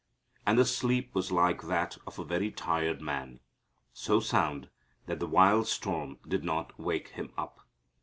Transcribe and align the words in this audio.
And 0.47 0.57
the 0.57 0.65
sleep 0.65 1.13
was 1.13 1.31
like 1.31 1.61
that 1.61 1.95
of 2.07 2.17
a 2.17 2.23
very 2.25 2.49
tired 2.49 3.01
man, 3.03 3.39
so 3.93 4.19
sound 4.19 4.71
that 5.05 5.19
the 5.19 5.27
wild 5.27 5.67
storm 5.67 6.17
did 6.27 6.43
not 6.43 6.79
wake 6.79 7.09
Him 7.09 7.31
up. 7.37 7.67